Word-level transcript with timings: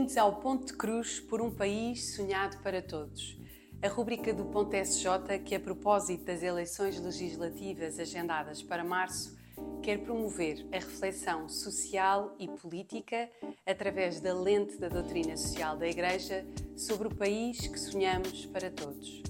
Bem-vindos 0.00 0.16
ao 0.16 0.36
Ponto 0.36 0.64
de 0.64 0.72
Cruz 0.72 1.20
por 1.20 1.42
um 1.42 1.50
país 1.50 2.14
sonhado 2.16 2.56
para 2.62 2.80
todos. 2.80 3.38
A 3.82 3.88
rúbrica 3.88 4.32
do 4.32 4.46
Ponto 4.46 4.74
SJ, 4.74 5.38
que 5.44 5.54
a 5.54 5.60
propósito 5.60 6.24
das 6.24 6.42
eleições 6.42 6.98
legislativas 6.98 7.98
agendadas 7.98 8.62
para 8.62 8.82
março, 8.82 9.36
quer 9.82 9.98
promover 9.98 10.66
a 10.72 10.76
reflexão 10.76 11.50
social 11.50 12.34
e 12.38 12.48
política 12.48 13.28
através 13.66 14.22
da 14.22 14.32
lente 14.32 14.78
da 14.78 14.88
doutrina 14.88 15.36
social 15.36 15.76
da 15.76 15.86
Igreja 15.86 16.46
sobre 16.74 17.08
o 17.08 17.14
país 17.14 17.58
que 17.66 17.78
sonhamos 17.78 18.46
para 18.46 18.70
todos. 18.70 19.22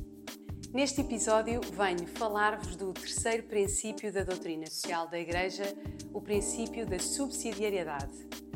Neste 0.73 1.01
episódio, 1.01 1.61
venho 1.73 2.07
falar-vos 2.07 2.77
do 2.77 2.93
terceiro 2.93 3.43
princípio 3.43 4.13
da 4.13 4.23
doutrina 4.23 4.67
social 4.67 5.09
da 5.09 5.19
Igreja, 5.19 5.65
o 6.15 6.21
princípio 6.21 6.87
da 6.87 7.01
subsidiariedade. 7.01 8.50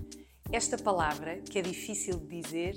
Esta 0.53 0.77
palavra, 0.77 1.39
que 1.41 1.59
é 1.59 1.63
difícil 1.63 2.19
de 2.19 2.41
dizer, 2.41 2.77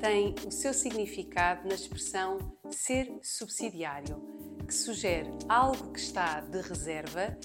tem 0.00 0.34
o 0.46 0.50
seu 0.50 0.72
significado 0.72 1.68
na 1.68 1.74
expressão 1.74 2.38
ser 2.70 3.12
subsidiário, 3.22 4.20
que 4.66 4.74
sugere 4.74 5.30
algo 5.48 5.92
que 5.92 6.00
está 6.00 6.40
de 6.40 6.60
reserva 6.60 7.36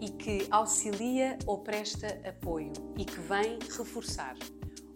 e 0.00 0.10
que 0.10 0.46
auxilia 0.50 1.38
ou 1.46 1.58
presta 1.58 2.06
apoio 2.26 2.72
e 2.96 3.04
que 3.04 3.20
vem 3.20 3.58
reforçar. 3.76 4.36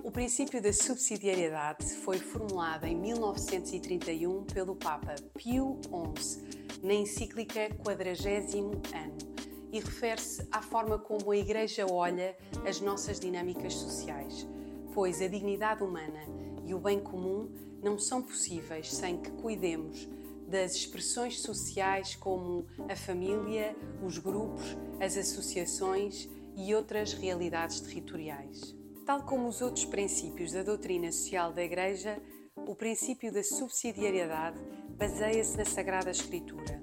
O 0.02 0.10
princípio 0.10 0.62
da 0.62 0.73
subsidiariedade 0.73 1.84
foi 1.96 2.18
formulado 2.18 2.84
em 2.84 2.95
1931 2.95 4.45
pelo 4.45 4.76
Papa 4.76 5.14
Pio 5.34 5.80
XI 6.16 6.78
na 6.82 6.95
encíclica 6.95 7.70
Quadragésimo 7.82 8.80
Ano 8.95 9.34
e 9.74 9.80
refere-se 9.80 10.46
à 10.52 10.62
forma 10.62 10.96
como 10.96 11.33
a 11.33 11.37
Igreja 11.37 11.84
olha 11.91 12.37
as 12.65 12.80
nossas 12.80 13.18
dinâmicas 13.18 13.74
sociais, 13.74 14.46
pois 14.95 15.21
a 15.21 15.26
dignidade 15.26 15.82
humana 15.82 16.21
e 16.65 16.73
o 16.73 16.79
bem 16.79 17.01
comum 17.01 17.51
não 17.82 17.98
são 17.98 18.23
possíveis 18.23 18.95
sem 18.95 19.16
que 19.16 19.32
cuidemos 19.32 20.09
das 20.46 20.76
expressões 20.76 21.40
sociais 21.40 22.15
como 22.15 22.68
a 22.88 22.95
família, 22.95 23.74
os 24.01 24.16
grupos, 24.16 24.76
as 25.01 25.16
associações 25.16 26.29
e 26.54 26.73
outras 26.73 27.13
realidades 27.13 27.80
territoriais. 27.80 28.76
Tal 29.04 29.24
como 29.24 29.48
os 29.48 29.60
outros 29.60 29.85
princípios 29.87 30.52
da 30.52 30.63
doutrina 30.63 31.10
social 31.10 31.52
da 31.52 31.65
Igreja, 31.65 32.23
o 32.54 32.76
princípio 32.76 33.32
da 33.32 33.43
subsidiariedade 33.43 34.60
baseia-se 34.91 35.57
na 35.57 35.65
Sagrada 35.65 36.13
Escritura. 36.13 36.80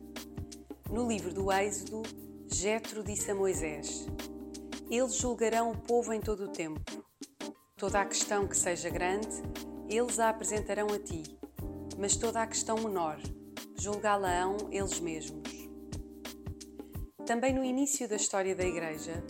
No 0.89 1.07
livro 1.07 1.33
do 1.33 1.49
Êxodo, 1.49 2.03
Jetro 2.53 3.01
disse 3.03 3.31
a 3.31 3.35
Moisés: 3.35 4.05
Eles 4.89 5.15
julgarão 5.15 5.71
o 5.71 5.77
povo 5.77 6.13
em 6.13 6.19
todo 6.19 6.45
o 6.45 6.47
tempo. 6.49 6.81
Toda 7.77 8.01
a 8.01 8.05
questão 8.05 8.45
que 8.45 8.55
seja 8.55 8.89
grande, 8.89 9.27
eles 9.89 10.19
a 10.19 10.29
apresentarão 10.29 10.87
a 10.87 10.99
ti, 10.99 11.23
mas 11.97 12.15
toda 12.15 12.41
a 12.41 12.45
questão 12.45 12.77
menor, 12.77 13.17
julgá-la-ão 13.79 14.57
eles 14.69 14.99
mesmos. 14.99 15.49
Também 17.25 17.53
no 17.53 17.63
início 17.63 18.07
da 18.07 18.17
história 18.17 18.55
da 18.55 18.65
Igreja, 18.65 19.23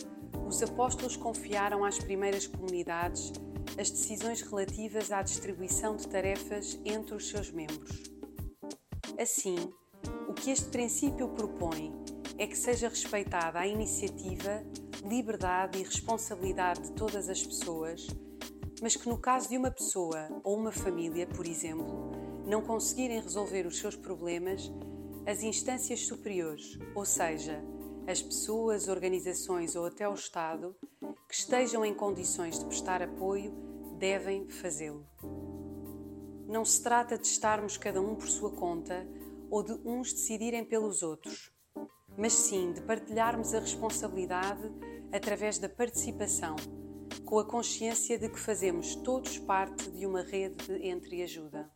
os 0.46 0.62
apóstolos 0.62 1.16
confiaram 1.16 1.84
às 1.84 1.98
primeiras 1.98 2.46
comunidades 2.46 3.32
as 3.78 3.90
decisões 3.90 4.42
relativas 4.42 5.10
à 5.10 5.22
distribuição 5.22 5.96
de 5.96 6.06
tarefas 6.08 6.78
entre 6.84 7.14
os 7.14 7.28
seus 7.28 7.50
membros. 7.50 8.02
Assim, 9.18 9.56
o 10.28 10.34
que 10.34 10.50
este 10.50 10.68
princípio 10.68 11.28
propõe 11.28 11.92
é 12.42 12.46
que 12.48 12.58
seja 12.58 12.88
respeitada 12.88 13.60
a 13.60 13.68
iniciativa, 13.68 14.64
liberdade 15.08 15.78
e 15.78 15.84
responsabilidade 15.84 16.82
de 16.82 16.92
todas 16.94 17.28
as 17.28 17.40
pessoas, 17.40 18.04
mas 18.82 18.96
que 18.96 19.08
no 19.08 19.16
caso 19.16 19.48
de 19.48 19.56
uma 19.56 19.70
pessoa 19.70 20.28
ou 20.42 20.56
uma 20.56 20.72
família, 20.72 21.24
por 21.24 21.46
exemplo, 21.46 22.10
não 22.44 22.60
conseguirem 22.60 23.20
resolver 23.20 23.64
os 23.64 23.78
seus 23.78 23.94
problemas, 23.94 24.72
as 25.24 25.44
instâncias 25.44 26.04
superiores, 26.04 26.76
ou 26.96 27.04
seja, 27.04 27.62
as 28.08 28.20
pessoas, 28.20 28.88
organizações 28.88 29.76
ou 29.76 29.86
até 29.86 30.08
o 30.08 30.14
Estado 30.14 30.74
que 31.28 31.34
estejam 31.36 31.84
em 31.84 31.94
condições 31.94 32.58
de 32.58 32.64
prestar 32.64 33.02
apoio 33.02 33.52
devem 34.00 34.48
fazê-lo. 34.48 35.06
Não 36.48 36.64
se 36.64 36.82
trata 36.82 37.16
de 37.16 37.24
estarmos 37.28 37.76
cada 37.76 38.00
um 38.00 38.16
por 38.16 38.26
sua 38.26 38.50
conta 38.50 39.06
ou 39.48 39.62
de 39.62 39.74
uns 39.84 40.12
decidirem 40.12 40.64
pelos 40.64 41.04
outros, 41.04 41.51
mas 42.16 42.32
sim 42.32 42.72
de 42.72 42.80
partilharmos 42.82 43.54
a 43.54 43.60
responsabilidade 43.60 44.70
através 45.12 45.58
da 45.58 45.68
participação, 45.68 46.56
com 47.24 47.38
a 47.38 47.44
consciência 47.44 48.18
de 48.18 48.28
que 48.28 48.38
fazemos 48.38 48.94
todos 48.96 49.38
parte 49.38 49.90
de 49.90 50.06
uma 50.06 50.22
rede 50.22 50.66
de 50.66 50.88
entreajuda. 50.88 51.70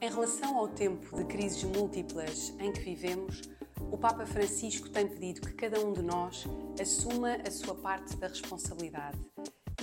Em 0.00 0.10
relação 0.10 0.56
ao 0.56 0.68
tempo 0.68 1.16
de 1.16 1.24
crises 1.24 1.64
múltiplas 1.64 2.54
em 2.58 2.72
que 2.72 2.80
vivemos, 2.80 3.42
o 3.90 3.98
Papa 3.98 4.24
Francisco 4.26 4.88
tem 4.90 5.08
pedido 5.08 5.40
que 5.40 5.54
cada 5.54 5.80
um 5.80 5.92
de 5.92 6.02
nós 6.02 6.44
assuma 6.80 7.36
a 7.46 7.50
sua 7.50 7.74
parte 7.74 8.16
da 8.16 8.28
responsabilidade 8.28 9.18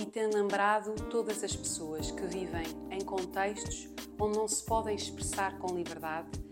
e 0.00 0.06
tem 0.06 0.26
lembrado 0.28 0.94
todas 1.10 1.42
as 1.42 1.54
pessoas 1.54 2.10
que 2.10 2.22
vivem 2.26 2.66
em 2.90 3.04
contextos 3.04 3.88
onde 4.20 4.38
não 4.38 4.46
se 4.46 4.64
podem 4.64 4.94
expressar 4.94 5.58
com 5.58 5.74
liberdade 5.74 6.45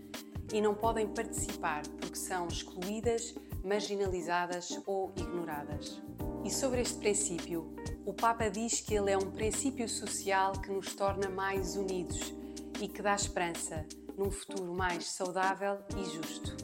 e 0.53 0.61
não 0.61 0.75
podem 0.75 1.07
participar 1.09 1.87
porque 2.01 2.17
são 2.17 2.47
excluídas, 2.49 3.35
marginalizadas 3.63 4.81
ou 4.87 5.13
ignoradas. 5.17 6.03
E 6.45 6.51
sobre 6.51 6.83
este 6.83 6.99
princípio, 6.99 7.75
o 8.05 8.13
Papa 8.13 8.51
diz 8.51 8.81
que 8.81 8.95
ele 8.95 9.11
é 9.11 9.17
um 9.17 9.31
princípio 9.31 9.89
social 9.89 10.53
que 10.53 10.71
nos 10.71 10.95
torna 10.95 11.29
mais 11.29 11.77
unidos 11.77 12.35
e 12.81 12.87
que 12.87 13.01
dá 13.01 13.15
esperança 13.15 13.87
num 14.17 14.31
futuro 14.31 14.75
mais 14.75 15.07
saudável 15.07 15.79
e 15.97 16.05
justo. 16.05 16.55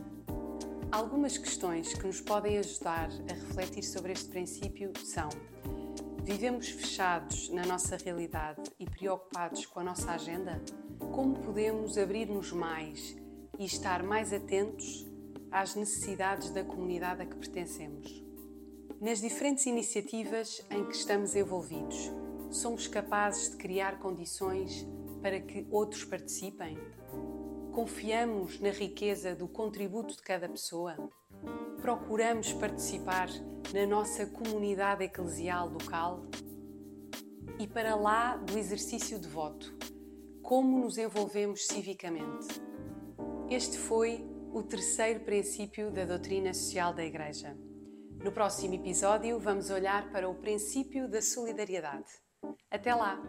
Algumas 0.92 1.38
questões 1.38 1.94
que 1.94 2.06
nos 2.06 2.20
podem 2.20 2.58
ajudar 2.58 3.08
a 3.30 3.32
refletir 3.32 3.82
sobre 3.84 4.12
este 4.12 4.28
princípio 4.28 4.92
são: 5.04 5.28
vivemos 6.24 6.68
fechados 6.68 7.48
na 7.48 7.64
nossa 7.64 7.96
realidade 7.96 8.62
e 8.78 8.84
preocupados 8.84 9.64
com 9.66 9.80
a 9.80 9.84
nossa 9.84 10.12
agenda? 10.12 10.60
Como 10.98 11.38
podemos 11.38 11.96
abrir-nos 11.96 12.52
mais 12.52 13.16
e 13.60 13.66
estar 13.66 14.02
mais 14.02 14.32
atentos 14.32 15.06
às 15.50 15.74
necessidades 15.74 16.48
da 16.50 16.64
comunidade 16.64 17.20
a 17.20 17.26
que 17.26 17.36
pertencemos? 17.36 18.24
Nas 18.98 19.20
diferentes 19.20 19.66
iniciativas 19.66 20.66
em 20.70 20.86
que 20.86 20.96
estamos 20.96 21.36
envolvidos, 21.36 22.10
somos 22.50 22.88
capazes 22.88 23.50
de 23.50 23.58
criar 23.58 23.98
condições 23.98 24.88
para 25.20 25.38
que 25.40 25.66
outros 25.70 26.04
participem? 26.04 26.78
Confiamos 27.70 28.58
na 28.60 28.70
riqueza 28.70 29.34
do 29.34 29.46
contributo 29.46 30.16
de 30.16 30.22
cada 30.22 30.48
pessoa? 30.48 30.96
Procuramos 31.82 32.54
participar 32.54 33.28
na 33.74 33.86
nossa 33.86 34.24
comunidade 34.24 35.04
eclesial 35.04 35.68
local? 35.68 36.24
E 37.58 37.66
para 37.66 37.94
lá 37.94 38.38
do 38.38 38.56
exercício 38.56 39.18
de 39.18 39.28
voto, 39.28 39.76
como 40.42 40.78
nos 40.78 40.96
envolvemos 40.96 41.66
civicamente? 41.66 42.69
Este 43.50 43.76
foi 43.76 44.24
o 44.54 44.62
terceiro 44.62 45.24
princípio 45.24 45.90
da 45.90 46.04
doutrina 46.04 46.54
social 46.54 46.94
da 46.94 47.04
Igreja. 47.04 47.58
No 48.22 48.30
próximo 48.30 48.74
episódio, 48.74 49.40
vamos 49.40 49.70
olhar 49.70 50.08
para 50.12 50.28
o 50.28 50.36
princípio 50.36 51.10
da 51.10 51.20
solidariedade. 51.20 52.12
Até 52.70 52.94
lá! 52.94 53.20